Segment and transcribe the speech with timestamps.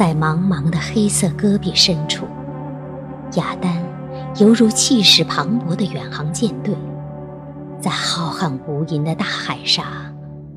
[0.00, 2.24] 在茫茫的黑色戈壁深处，
[3.34, 3.84] 雅丹
[4.38, 6.74] 犹如气势磅礴的远航舰队，
[7.78, 9.84] 在浩瀚无垠的大海上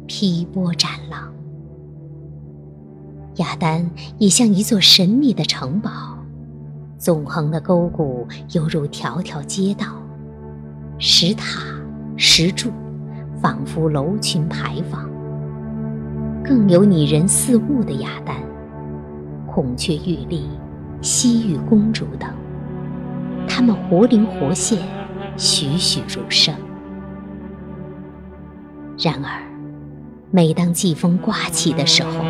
[0.07, 1.29] 劈波斩浪。
[3.35, 3.85] 雅丹
[4.17, 5.91] 也像一座神秘的城堡，
[6.97, 9.87] 纵横的沟谷犹如条条街道，
[10.97, 11.59] 石塔、
[12.15, 12.71] 石柱，
[13.41, 15.05] 仿佛楼群牌坊。
[16.41, 18.37] 更有拟人似物的雅丹。
[19.53, 20.49] 孔雀玉立、
[20.99, 22.27] 西域公主等，
[23.47, 24.81] 他们活灵活现，
[25.37, 26.55] 栩栩如生。
[28.97, 29.43] 然而，
[30.31, 32.23] 每当季风刮起的时候，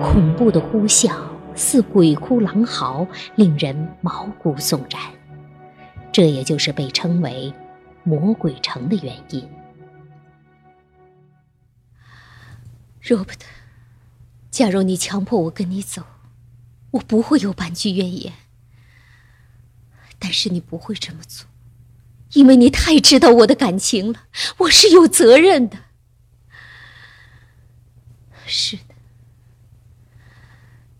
[0.00, 1.10] 恐怖的呼啸
[1.56, 5.02] 似鬼哭狼嚎，令人毛骨悚然。
[6.12, 7.52] 这也就是被称为
[8.04, 9.44] “魔鬼城”的原因。
[13.02, 13.40] Robert，
[14.52, 16.00] 假如你强迫我跟你走。
[16.94, 18.32] 我不会有半句怨言，
[20.18, 21.46] 但是你不会这么做，
[22.34, 24.26] 因为你太知道我的感情了。
[24.58, 25.78] 我是有责任的。
[28.46, 28.94] 是的，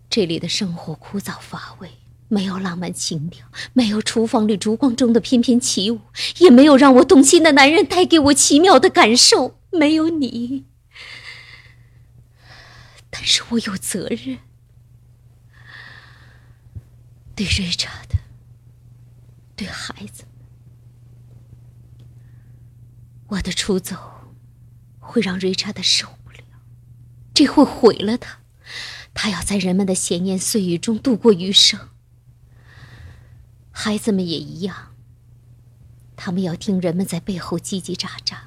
[0.09, 1.91] 这里的生活枯燥乏味，
[2.27, 6.01] 没有浪漫情调，没有厨房里烛光中的翩翩起舞，
[6.39, 10.65] 也没有让我动心的男人带给我奇妙的感受，没有你。
[13.09, 14.39] 但是我有责任。
[17.35, 18.15] 对瑞查的，
[19.57, 20.23] 对孩子，
[23.27, 24.31] 我的出走
[24.99, 26.39] 会让瑞查的受不了，
[27.33, 28.39] 这会毁了他。
[29.13, 31.89] 他要在人们的闲言碎语中度过余生。
[33.71, 34.95] 孩子们也一样，
[36.15, 38.37] 他们要听人们在背后叽叽喳喳。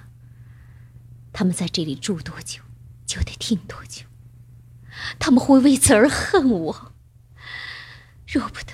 [1.32, 2.62] 他们在这里住多久，
[3.06, 4.06] 就得听多久。
[5.18, 6.92] 他们会为此而恨我。
[8.30, 8.72] 若不得，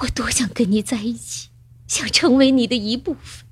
[0.00, 1.48] 我多想跟你在一起，
[1.86, 3.46] 想成为你的一部分。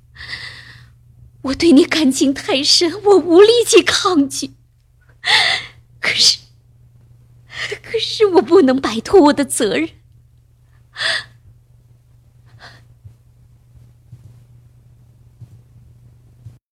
[1.41, 4.51] 我对你感情太深，我无力气抗拒。
[5.99, 6.37] 可是，
[7.81, 9.89] 可是我不能摆脱我的责任。